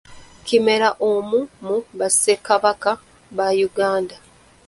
[0.45, 2.91] Kimera omu mu bassekabaka
[3.37, 4.15] ba uganda.